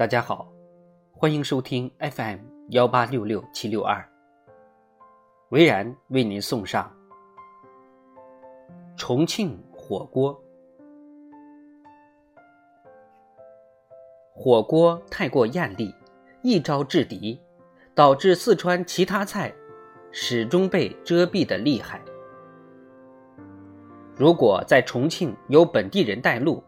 [0.00, 0.50] 大家好，
[1.12, 2.38] 欢迎收听 FM
[2.70, 4.02] 幺八六六七六二。
[5.50, 6.90] 维然为您送上
[8.96, 10.42] 重庆火锅。
[14.32, 15.94] 火锅太过艳丽，
[16.42, 17.38] 一招制敌，
[17.94, 19.54] 导致四川其他菜
[20.10, 22.00] 始终被遮蔽的厉害。
[24.16, 26.64] 如果在重庆有本地人带路，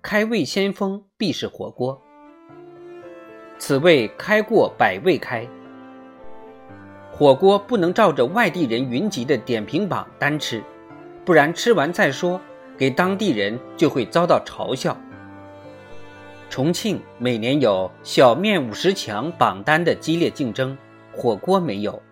[0.00, 2.00] 开胃先锋必是火锅。
[3.60, 5.46] 此谓开过百味开。
[7.12, 10.62] 火锅不能照着外地人云集的点评榜单吃，
[11.26, 12.40] 不然吃完再说，
[12.78, 14.96] 给当地人就会遭到嘲笑。
[16.48, 20.76] 重庆每年有“小面五十强”榜单的激烈竞争，
[21.12, 22.02] 火锅没有。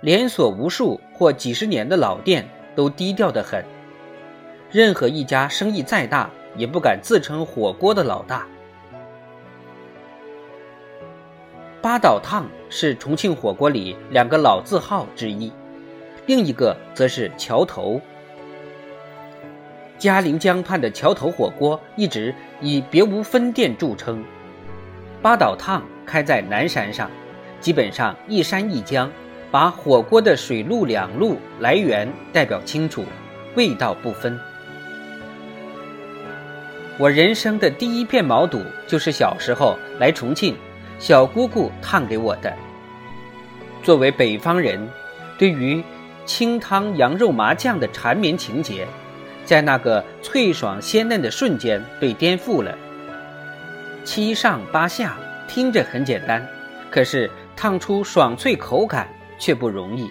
[0.00, 3.62] 连锁无数或几十年的老店都低调得很，
[4.70, 8.46] 任何一家生意再大，也不敢自称火锅的老大。
[11.86, 15.52] 八岛烫是重庆火锅里两个老字号之一，
[16.26, 18.00] 另一个则是桥头。
[19.96, 24.24] 嘉陵江畔的桥头火锅一直以别无分店著称。
[25.22, 27.08] 八岛烫开在南山上，
[27.60, 29.08] 基本上一山一江，
[29.52, 33.04] 把火锅的水陆两路来源代表清楚，
[33.54, 34.36] 味道不分。
[36.98, 40.56] 我人生的第一片毛肚就是小时候来重庆。
[40.98, 42.52] 小姑姑烫给我的。
[43.82, 44.88] 作为北方人，
[45.38, 45.82] 对于
[46.24, 48.86] 清汤羊肉麻酱的缠绵情节，
[49.44, 52.76] 在那个脆爽鲜嫩的瞬间被颠覆了。
[54.04, 56.44] 七上八下听着很简单，
[56.90, 59.08] 可是烫出爽脆口感
[59.38, 60.10] 却不容易。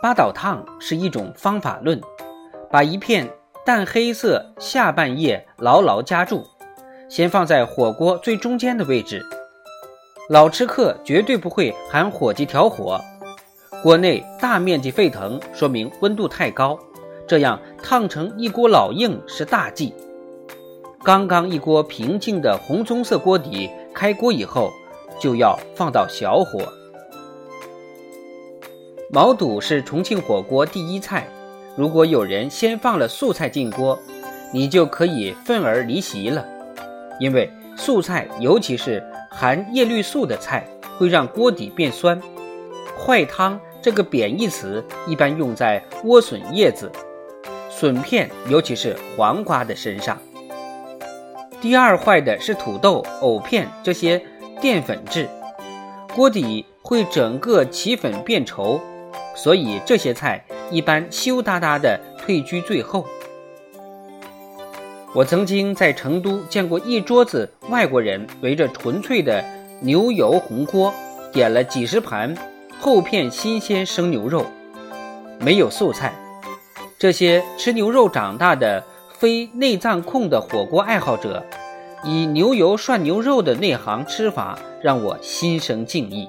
[0.00, 2.00] 八岛烫是一种方法论，
[2.70, 3.30] 把一片。
[3.64, 6.42] 淡黑色下半叶牢牢夹住，
[7.08, 9.24] 先放在火锅最中间的位置。
[10.28, 13.00] 老吃客绝对不会喊伙计调火，
[13.80, 16.76] 锅内大面积沸腾，说明温度太高，
[17.24, 19.94] 这样烫成一锅老硬是大忌。
[21.04, 24.72] 刚刚一锅平静的红棕色锅底开锅以后，
[25.20, 26.66] 就要放到小火。
[29.08, 31.28] 毛肚是重庆火锅第一菜。
[31.74, 33.98] 如果有人先放了素菜进锅，
[34.52, 36.46] 你就可以愤而离席了，
[37.18, 40.66] 因为素菜，尤其是含叶绿素的菜，
[40.98, 42.20] 会让锅底变酸。
[42.98, 46.92] 坏汤这个贬义词一般用在莴笋叶子、
[47.70, 50.18] 笋片，尤其是黄瓜的身上。
[51.60, 54.22] 第二坏的是土豆、藕片这些
[54.60, 55.26] 淀粉质，
[56.14, 58.78] 锅底会整个起粉变稠，
[59.34, 60.44] 所以这些菜。
[60.72, 63.06] 一般羞答答的退居最后。
[65.14, 69.44] 我曾经在成都见过一桌子外国人围着纯粹的
[69.82, 70.92] 牛油红锅，
[71.30, 72.34] 点了几十盘
[72.80, 74.46] 厚片新鲜生牛肉，
[75.38, 76.14] 没有素菜。
[76.98, 78.82] 这些吃牛肉长大的
[79.18, 81.44] 非内脏控的火锅爱好者，
[82.04, 86.26] 以牛油涮牛肉的内行吃法，让我心生敬意。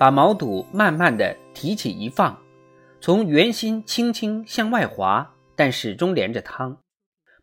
[0.00, 2.34] 把毛肚慢慢的提起一放，
[3.02, 6.78] 从圆心轻轻向外滑，但始终连着汤，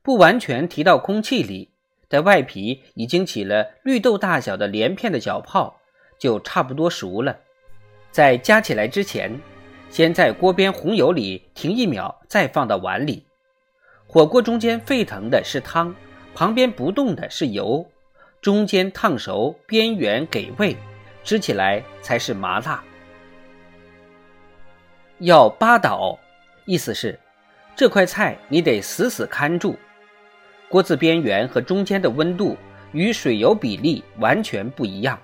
[0.02, 1.70] 不完全提到空气里，
[2.10, 5.78] 在外皮已经起了绿豆大小的连片的小泡，
[6.18, 7.38] 就差不多熟了。
[8.10, 9.40] 在夹起来之前，
[9.92, 13.24] 先在锅边红油里停一秒，再放到碗里。
[14.08, 15.94] 火锅中间沸腾的是汤，
[16.34, 17.86] 旁边不动的是油，
[18.42, 20.76] 中间烫熟，边缘给味。
[21.28, 22.82] 吃起来才是麻辣。
[25.18, 26.18] 要八倒，
[26.64, 27.20] 意思是
[27.76, 29.76] 这块菜你得死死看住，
[30.70, 32.56] 锅子边缘和中间的温度
[32.94, 35.20] 与水油比例完全不一样。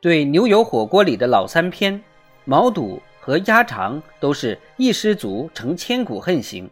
[0.00, 2.02] 对牛油火锅里的老三篇，
[2.44, 6.68] 毛肚和鸭肠都是一失足成千古恨型，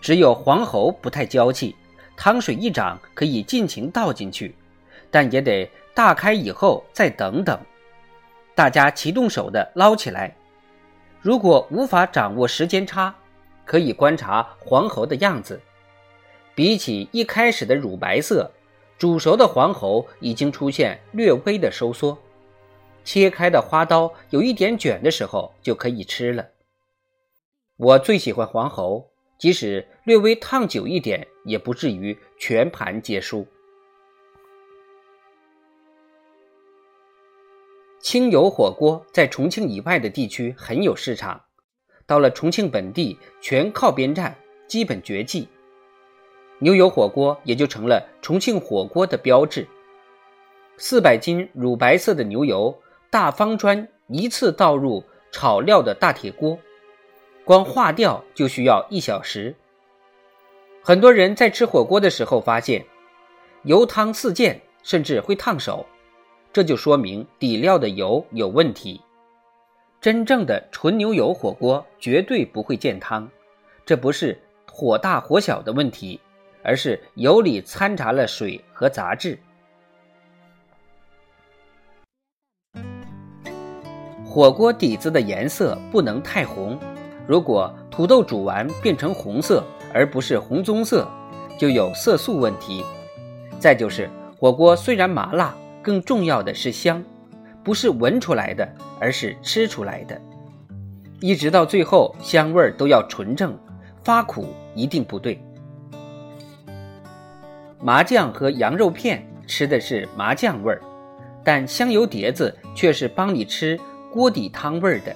[0.00, 1.76] 只有黄喉不太娇气，
[2.16, 4.54] 汤水一涨可以尽情倒进去，
[5.10, 5.70] 但也得。
[5.94, 7.58] 大开以后再等等，
[8.54, 10.34] 大家齐动手的捞起来。
[11.20, 13.14] 如果无法掌握时间差，
[13.64, 15.60] 可以观察黄喉的样子。
[16.54, 18.50] 比起一开始的乳白色，
[18.98, 22.18] 煮熟的黄喉已经出现略微的收缩。
[23.04, 26.46] 切开的花刀有一点卷的时候，就可以吃了。
[27.76, 33.46] 我最喜欢黄喉，即使略微烫久一点，也不至于全盘皆输。
[38.02, 41.40] 清油火锅在重庆以外的地区很有市场，
[42.04, 45.46] 到了重庆本地全靠边站，基本绝技。
[46.58, 49.68] 牛油火锅也就成了重庆火锅的标志。
[50.78, 52.76] 四百斤乳白色的牛油，
[53.08, 56.58] 大方砖一次倒入炒料的大铁锅，
[57.44, 59.54] 光化掉就需要一小时。
[60.82, 62.84] 很多人在吃火锅的时候发现，
[63.62, 65.86] 油汤四溅，甚至会烫手，
[66.52, 69.00] 这就说明底料的油有问题。
[70.00, 73.28] 真正的纯牛油火锅绝对不会见汤，
[73.86, 74.38] 这不是
[74.70, 76.20] 火大火小的问题，
[76.62, 79.38] 而是油里掺杂了水和杂质。
[84.24, 86.78] 火锅底子的颜色不能太红，
[87.26, 89.62] 如果土豆煮完变成红色，
[89.94, 91.06] 而不是红棕色，
[91.58, 92.84] 就有色素问题。
[93.60, 97.02] 再就是火锅虽然麻辣，更重要的是香，
[97.64, 98.68] 不是闻出来的，
[99.00, 100.20] 而是吃出来的。
[101.20, 103.58] 一直到最后，香味儿都要纯正，
[104.02, 105.38] 发苦一定不对。
[107.80, 110.80] 麻酱和羊肉片吃的是麻酱味儿，
[111.44, 113.78] 但香油碟子却是帮你吃
[114.12, 115.14] 锅底汤味儿的。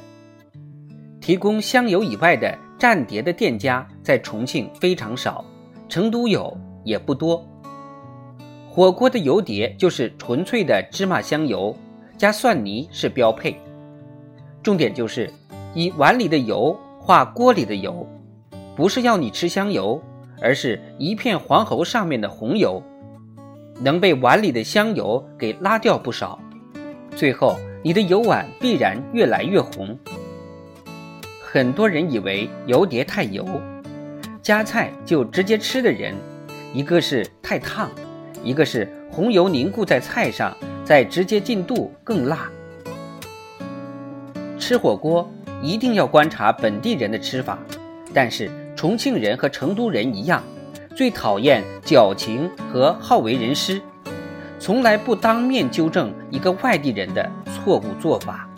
[1.21, 2.59] 提供香油以外的。
[2.79, 5.43] 蘸碟的店家在重庆非常少，
[5.89, 6.55] 成都有
[6.85, 7.43] 也不多。
[8.77, 11.75] 火锅的油碟就是纯粹的芝麻香油，
[12.19, 13.57] 加蒜泥是标配。
[14.63, 15.33] 重点就是
[15.75, 18.07] 以碗里的油化锅里的油，
[18.77, 19.99] 不是要你吃香油，
[20.43, 22.83] 而是一片黄喉上面的红油，
[23.81, 26.39] 能被碗里的香油给拉掉不少。
[27.13, 29.99] 最后你的油碗必然越来越红。
[31.41, 33.43] 很多人以为油碟太油，
[34.43, 36.15] 夹菜就直接吃的人，
[36.75, 37.91] 一个是太烫，
[38.47, 42.49] 一个是红油凝固在菜上，再直接进肚更辣。
[44.57, 45.29] 吃火锅
[45.61, 47.59] 一定要观察本地人的吃法，
[48.15, 50.41] 但是重庆人和成都人一样，
[50.95, 53.83] 最讨厌矫情和好为人师，
[54.61, 58.49] 从来不当面纠正一个外地人的错误做法。